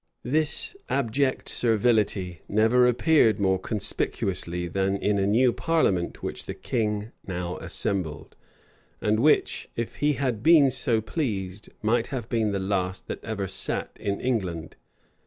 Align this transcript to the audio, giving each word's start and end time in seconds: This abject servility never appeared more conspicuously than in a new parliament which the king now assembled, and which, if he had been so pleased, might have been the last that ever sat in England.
This 0.23 0.75
abject 0.89 1.47
servility 1.47 2.41
never 2.49 2.87
appeared 2.87 3.39
more 3.39 3.59
conspicuously 3.59 4.67
than 4.67 4.95
in 4.95 5.19
a 5.19 5.27
new 5.27 5.53
parliament 5.53 6.23
which 6.23 6.47
the 6.47 6.55
king 6.55 7.11
now 7.27 7.57
assembled, 7.57 8.35
and 8.99 9.19
which, 9.19 9.69
if 9.75 9.97
he 9.97 10.13
had 10.13 10.41
been 10.41 10.71
so 10.71 11.01
pleased, 11.01 11.69
might 11.83 12.07
have 12.07 12.27
been 12.29 12.51
the 12.51 12.57
last 12.57 13.05
that 13.09 13.23
ever 13.23 13.47
sat 13.47 13.91
in 13.99 14.19
England. 14.19 14.75